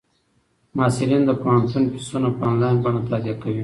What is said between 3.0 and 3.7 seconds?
تادیه کوي.